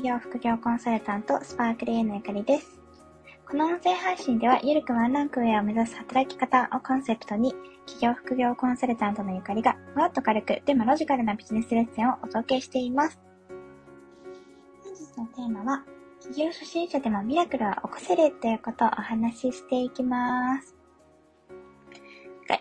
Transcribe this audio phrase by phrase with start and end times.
[0.00, 2.80] 企業副業コンサルタント、スパークリーのゆかりです。
[3.46, 7.52] この音声配信では、ゆるくワンランク上を目指す働き方をコンセプトに、
[7.84, 13.20] 企業副業コンサルタントのゆかりが、ふわっと軽く、でもロジカルなビジネスレッスンをお届けしています。
[14.82, 15.84] 本日のテーマは、
[16.20, 20.74] 企業初心者でもミラクルは起こせるということをお話ししていきます。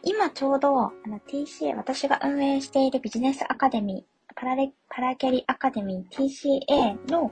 [0.04, 7.32] 今ちょうど、あの TC、私が運営しているビジネスアカデミー、パラレ、パラキャリアカデミー TCA の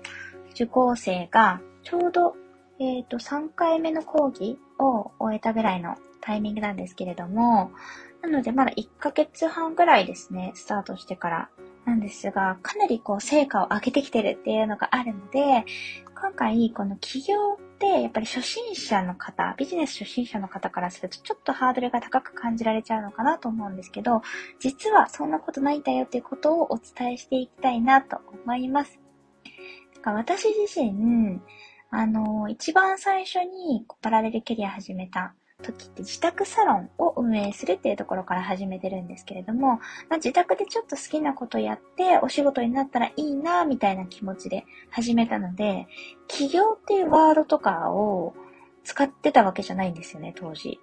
[0.52, 2.36] 受講生が、ちょうど、
[2.80, 7.72] えっ、ー、と、3回目の講義を終えたぐらいのタイミングなんですけれども、
[8.22, 11.50] なのでまだ1ヶ月半ぐらいですね、スタートしてから
[11.86, 15.66] なんですが、かなりこう成果を上げてきてるっていうのがあるので、
[16.20, 24.22] 今回この企業ってやっぱり初心者の方、ビジネス初心者の方からするとちょっとハードルが高く感じられちゃうのかなと思うんですけど、
[24.60, 29.00] 実はそんなことないんだよっていうことをお伝えしていきたいなと思います。
[30.08, 31.42] か私自身、
[31.90, 39.80] あの、一番最初にパラレルキャリア始めた時って自宅サロンを運営するっていうところから始めてるんですけれども、ま
[40.12, 45.88] あ、自宅でちょっと好きなことやってお仕事になったらいいなみたいな気持ちで始めたので、
[46.28, 48.36] 起業っていうワードとかを
[48.84, 50.80] 使ってたわけじゃないんですよね、当時。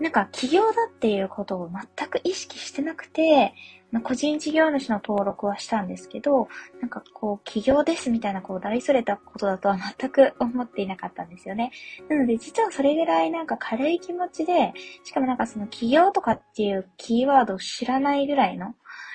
[0.00, 3.54] なんか起業だっていうことを全く意識してなくて、
[4.02, 6.48] 個人事業主の登録はしたんですけど、
[6.80, 11.70] なんかこう、起業ですみたいな、こう、大それたことだとは全く思っていなかったんですよね。
[12.08, 14.72] なので、実はそれぐらいなんか軽い気持ちで、
[15.04, 18.74] しかもなんかその起業とかっていうキーワードを知らないぐらいの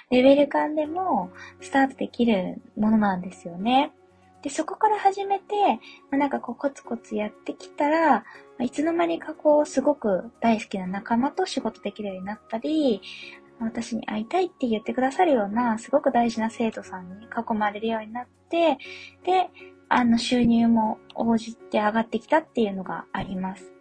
[0.10, 3.92] レベル感でもスタートできるものなんですよね。
[4.42, 5.54] で、そこから始めて、
[6.10, 8.24] まあ、なんかこうコツコツやってきたら、
[8.64, 13.02] いつの間にかこうすごく大好きな仲間と仕事できるようになったり、
[13.60, 18.78] 私に会いたいって言ってくださるような、すごく大事な生徒さんに囲まれるようになって、
[19.24, 19.50] で、
[19.88, 23.72] あの収入も応じて上がってきたっていうのがあります。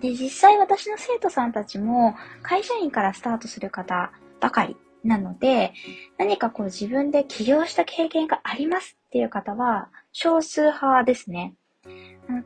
[0.00, 5.72] で、実際私の生徒さんたちも会社員からスタートする方ばかりなので、
[6.18, 11.54] 何かこう自分で起業した経験がありますっていう方は少数派ですね。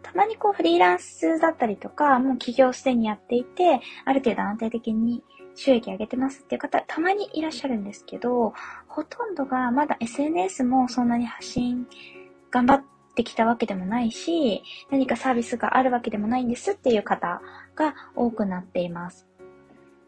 [0.03, 5.23] たまにこうフリーランスだったりとか、もう起業すでにやっていて、ある程度安定的に
[5.55, 8.53] 収益上げてますっていう方、たまにいらっしゃるんですけど、
[8.89, 11.87] ほとんどがまだ SNS もそんなに発信
[12.51, 12.83] 頑張っ
[13.15, 17.41] てきたわけでもないし、何かサービスがあるわけでもないんですっていう方
[17.75, 19.27] が多くなっています。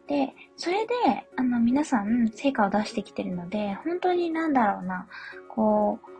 [0.07, 0.93] で、それで、
[1.35, 5.07] あの、皆さん、成果を出してきてるので、本当になんだろうな、
[5.49, 6.16] こう、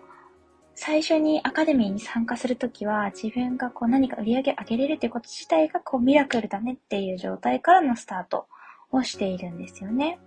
[0.79, 8.45] 最初にアカデミーに参加するときは、自分がこう何か売り上げ上げれるっていうこと自体がこうミラクルだねっていう状態からのスタート
[8.91, 10.19] をしているんですよね。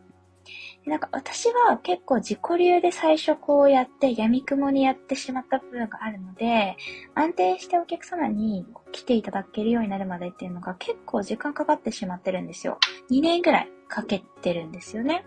[0.87, 6.77] なんか私は結構自己流で最初こうやって闇雲にやってしまった部分があるので、
[7.15, 12.81] 安定してお客様に来ていただけるようになるまでっていうのが結構時間かかってしまってるんですよ。
[13.09, 15.25] 2年ぐらいかけてるんですよね。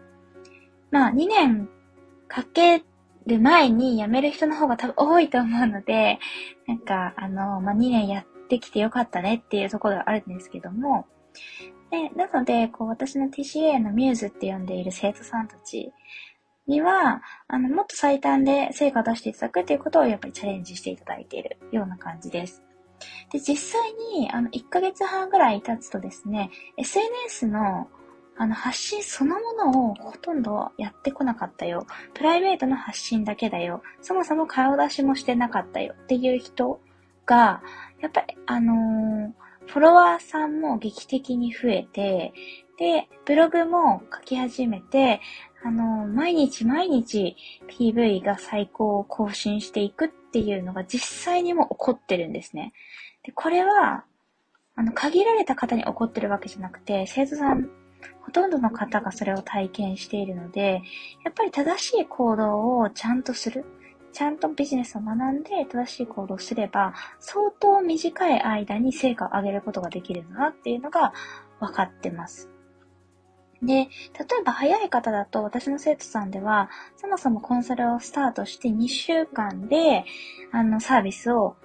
[0.92, 1.70] まあ2年
[2.28, 2.84] かけ
[3.28, 6.20] る前に辞める人の方が多分多いと思うので、
[6.68, 11.06] なんかあの、まあ2年やってきてよかったねっていうところがあるんですけども、
[11.94, 15.92] で、なので、こう、私の TCA のミューズって呼んでいる生徒さんたち
[16.66, 22.64] には、あの、もっと最短で成果を出していただくっていうことをやっぱりチャレンジしていただいているような感じです。
[23.32, 27.88] で、実際に、あの、1ヶ月半ぐらい経つとですね、SNS の
[28.38, 31.86] あの、発信そのものをほとんどやってこなかったよ。
[32.14, 33.84] プライベートの発信だけだよ。
[34.02, 36.80] そもそも顔出しもしてなかったよっていう人
[37.26, 37.62] が、
[38.02, 39.32] やっぱり、あのー、
[39.68, 42.34] フォロワーさんも劇的に増えて、
[42.78, 45.22] で、ブログも書き始めて、
[45.64, 47.38] あの、毎日毎日
[47.70, 52.74] PV が最高を更新していくっていうのが実際にも起こってるんですね。
[53.24, 54.04] で、これは、
[54.76, 57.70] あの、限られた方に起こってるわけじゃなくて、生徒さん、
[58.22, 60.82] ほとんどの方がそれを体験しているので、
[61.24, 63.66] やっぱり正しい行動をちゃんとする。
[64.12, 71.14] ちゃんとビジネスを学んで正しい行動をすれば、相当短い間に成果を上げることができるんだなっていうのが
[71.60, 72.50] 分かってます。
[73.64, 80.06] で、例えば早い方だと私の生徒さんでは、そもそもコンサルをスタートして2週間で、
[80.52, 81.56] あの、サービスを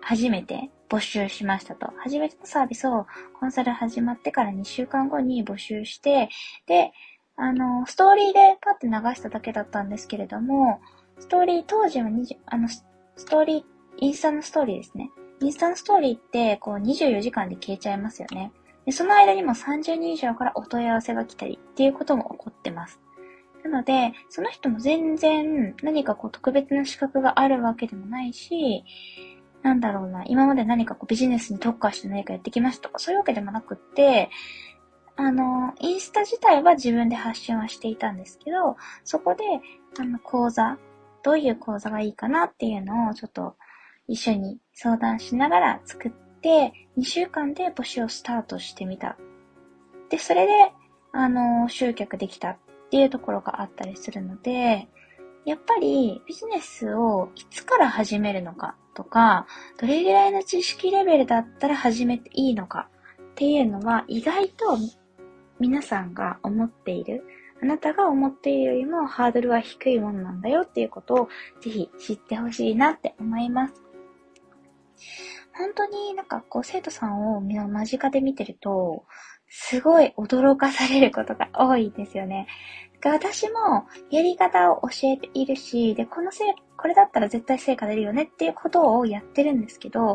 [0.00, 1.92] 初めて募集しましたと。
[1.98, 3.06] 初めてのサービスを
[3.38, 6.28] コンサル始まってから2週間後に募集して、
[6.66, 6.92] で、
[7.36, 10.80] あの、ストーリーでパッて流しただけだったんですけれども、
[11.18, 12.84] ストーリー、当時は20、あの、ス
[13.26, 13.64] トーリー、
[13.98, 15.10] インスタのストーリーですね。
[15.40, 18.52] インスタのストーリーって、こう、24時間で消えちゃいますよね。
[18.86, 23.00] で、その間にも30人以上からお問い合わせが来たりっていうことも起こってます。
[23.64, 28.84] なので、その人も全然何かこう特別な資格があるわけでもないし、
[29.66, 34.30] なんだろうな、今まで何かこうビジネスに特化して何かやってきましたとかそういうわけでもなくって、
[35.16, 39.42] あの、インスタ自体は自分で発信はしていたんですけど、そこで、
[39.98, 40.78] あの、講座、
[41.24, 43.56] どういう講座がいいかなっていうのをちょっと
[44.06, 49.16] 一緒に相談しながら作って、2週間で募集をスタートしてみた。
[50.10, 50.52] で、それで、
[51.10, 52.56] あの、集客できたっ
[52.92, 54.86] ていうところがあったりするので、
[55.46, 59.46] やっぱりビジネスをいつから始めるのかとか、
[59.80, 62.88] どれぐらいの知識レベルだったら始めていいのか
[63.22, 64.76] っていうのは意外と
[65.60, 67.22] 皆さんが思っている、
[67.62, 71.28] あなたが思っているよりもハードルは低いものなんだよっていうことを
[71.60, 73.74] ぜひ知ってほしいなって思います。
[75.54, 79.04] 本当になんかこう生徒さんを間近で見てると、
[79.48, 82.48] すごい驚かされることが多いんですよね。
[83.04, 90.14] 私もやり方を教えているし、で、このせい、これだったら絶対成果出るよねっていうことをやってるんですけど、や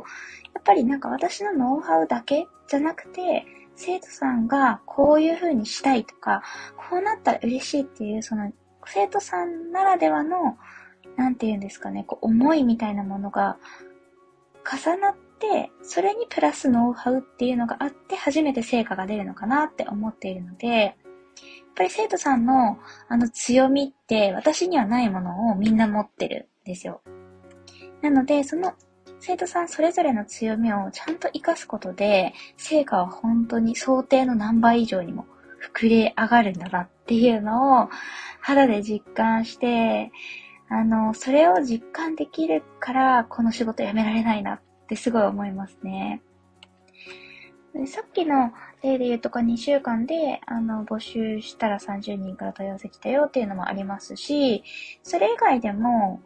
[0.60, 3.46] っぱりなんか私のノウハウだけじゃなくて、
[3.76, 6.44] 生徒さんがこういう風にしたいとか、
[6.90, 8.52] こうなったら嬉しいっていう、その
[8.86, 10.58] 生徒さんならではの、
[11.16, 13.58] なんて言うんですかね、こう思いみたいなものが
[14.70, 20.96] 重なって、それにプラスノウハウっていうのがあって初めて成果が出るのかなって思っているので、
[21.72, 22.78] っぱり生徒さんの
[23.08, 27.02] あの強みって私にはないものをみんな持ってるんですよ。
[28.02, 28.74] なので、その
[29.20, 35.26] 生徒さんそれぞれの強みをちゃんと活かすことで、成果は本当に想定の何倍以上にも
[35.76, 37.90] 膨れ上がるんだなっていうのを
[38.42, 40.12] 肌で実感して、
[40.70, 46.22] あの、それを実感できるから、この仕事辞められないなってすごい思いますね。
[47.88, 48.52] さっきの
[48.84, 54.64] 例で言うとか2週間で、あの、募集したら30人から問い合わせ来たよっていうのもありますし、
[55.04, 56.22] それ以外でも、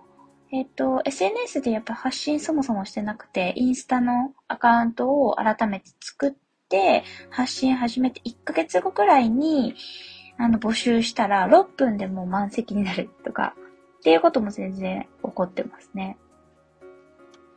[0.51, 6.33] えっ、と、SNS でやっぱ発信そもそもしてなくて、インスタのアカウントを改めて作っ
[6.69, 9.75] て、発信始めて1ヶ月後くらいに、
[10.38, 13.56] あの、募集したら6分でもう満席になるとか、
[14.00, 16.18] っていうことも全然起こってますね。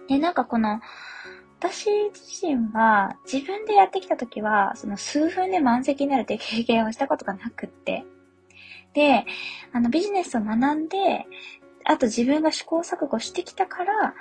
[0.09, 0.81] で、なんかこの、
[1.61, 8.05] 私自身は自分でやってきた時は、その数分で満席になるっていう経験をしたことがなくって。
[8.95, 9.25] で、
[9.73, 11.27] あのビジネスを学んで、
[11.85, 14.15] あと自分が試行錯誤してきたから、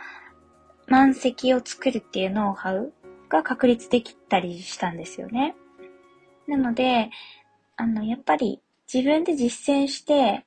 [0.88, 2.94] 満席を作るっていうノウハウ
[3.30, 5.56] が確立できたりしたんですよね。
[6.48, 7.12] なので、
[7.76, 8.62] あの、やっぱり
[8.92, 10.46] 自分で実践して、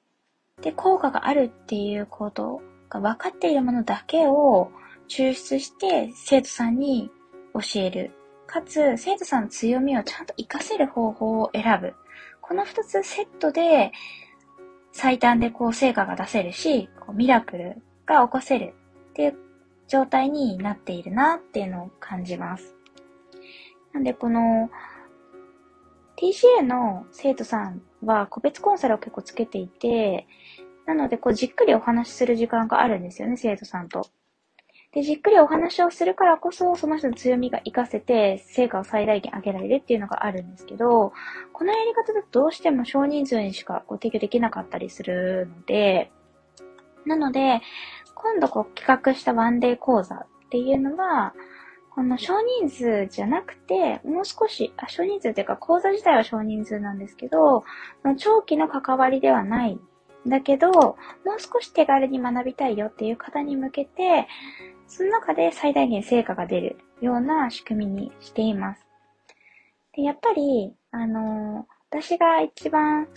[0.61, 4.73] で、効果があるっていうことが分かっているものだけを
[5.11, 7.11] 抽出して生徒さんに
[7.53, 8.13] 教える。
[8.47, 11.95] かつ、生徒さんの強みをちゃんと活かせる方法を選ぶ。
[12.41, 13.93] この二つセットで
[14.93, 18.75] 最短でこう成果が出せるし、こうミラクルが起こせる
[19.11, 19.35] っていう
[19.89, 22.77] 状態になっているなっていうのを感じます。
[23.93, 24.71] なんでこの
[26.17, 30.29] TCA の生徒さんは個別コンサルを結構つけていて、
[30.87, 34.09] なのでこうじっくりお話しする時間があるんですよね、生徒さんと。
[34.93, 41.13] で、じっくりお話をするからこそ、その人の強みが活かせて、成果を最大限上げられるっていうのがあるんですけど、
[41.53, 46.11] このやり方だとどうしても少人数にしかこう提供できなかったりするので、
[47.07, 47.61] なので、
[48.15, 51.35] 今度こう企画したワンデー講座っていうのは、
[51.95, 57.63] この少人数じゃなくて、もう少し、あ、少人数っていうか講座自体は少人数なんですけど、
[58.17, 59.79] 長期の関わりではない
[60.27, 60.97] だけど、も
[61.37, 64.27] う少し手軽に学びたいよっていう方に向けて、
[64.91, 68.85] その中で最大限成果が出るような仕組みにしています。
[69.95, 73.09] でやっぱり、あのー、私が一番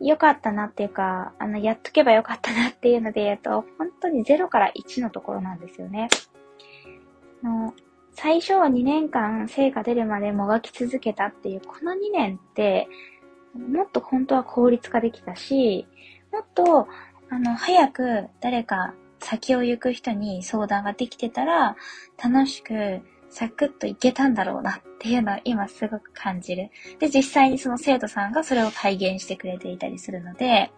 [0.00, 6.08] 良かったなっていうか、あの、やっとけばよかったなっていうので言うと、本当に0から1のところなんですよね。
[7.42, 7.72] の
[8.12, 12.88] 最初は2年間成果出るまでもがき続けたっていう、この2年って、
[13.54, 15.86] もっと本当は効率化できたし、
[16.32, 16.88] もっと、
[17.30, 18.94] あの、早く誰か
[19.24, 21.76] 先を行く人に相談ができてたら、
[22.22, 23.00] 楽しく、
[23.30, 26.70] サクッといけたんだろうなっていうのを今すごく感じる。
[27.00, 30.70] で、実際にその生徒さんがそれを体現してくれていたりするので、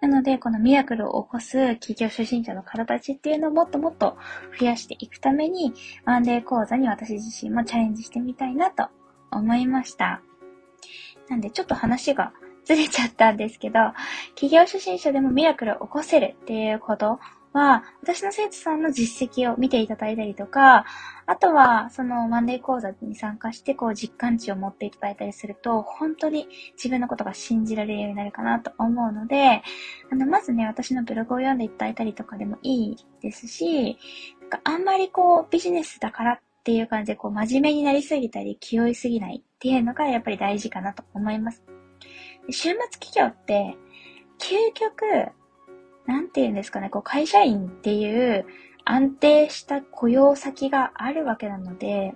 [0.00, 4.16] なので、このミラクルを起こす企業初心者の方たちっていうのをもっともっと
[4.60, 5.72] 増やしていくために、
[6.04, 8.88] ワンデー講座に私自身もチャレンジしてみたいなと
[9.32, 10.20] 思いました。
[11.30, 12.34] なんで、ちょっと話が
[12.64, 13.78] ずれちゃったんですけど、
[14.34, 17.18] 企業初心者でもミラクルを起こせるっていうこと
[17.54, 20.84] は、私の生徒さんの実績を見ていただいたりとか、
[21.26, 29.62] あとは、そのマンデー講座に参加して、こう、実感値を持っていただいたりすると、本当に自分のことが信じられるようになるかなと思うので、
[30.10, 33.98] あの、まずね、私のブログを読んでいただいたりとかでもいいですし、
[34.40, 41.62] なんかあんまりこう、ビジネスだからっていう感じで、こう、真面目になりすぎたり、気負いすぎないっていうのがやっぱり大事かなと思います。
[42.50, 43.76] 週末企業って、
[44.38, 45.04] 究極、
[46.06, 48.46] なんて言うんですかね、こう会社員っていう
[48.84, 52.14] 安定した雇用先があるわけなので、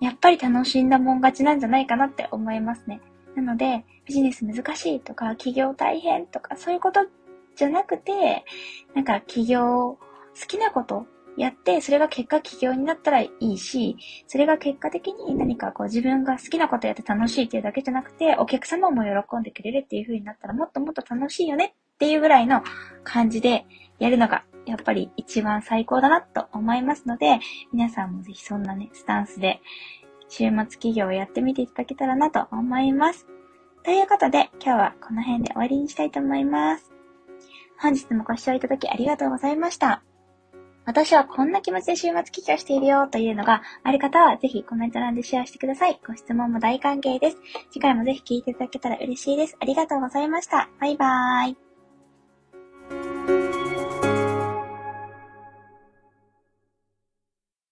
[0.00, 3.00] やっぱり楽しんだもん勝ちなんじゃないかなって思いますね。
[3.34, 7.00] なので、ビジネス難しいとか、企業大変とか、そういうこと
[7.56, 8.44] じゃなくて、
[8.94, 9.98] なんか企業、好
[10.46, 22.62] きなことやって、それが結果起業になったらいいし、それが結果的に何かこう自分が好きなことやって楽しいっていうだけじゃなくて、お客様も喜んでくれるっていう風になったらもっともっと楽しいよねっていうぐらいの
[23.02, 23.66] 感じで
[23.98, 27.40] やるのが、やっぱり一番最高だなと思いますので、
[27.72, 29.60] 皆さんもぜひそんなね、スタンスで、
[30.28, 33.26] 週末企業をやってみていただけたらなと思います。
[33.82, 36.92] ということで、今日はこの辺で終わりにしたいと思います。
[37.80, 40.02] 本日もご視聴いただきありがとうございました。
[40.84, 46.00] 私はこんな気持ちで週末記事をしているよというのがある方はぜひコメント欄でシェアしてください。
[46.06, 47.38] ご質問も大歓迎です。
[47.70, 49.56] 次回もぜひ聞いていただけたら嬉しいです。
[49.60, 50.70] ありがとうございました。
[50.80, 51.67] バイバーイ。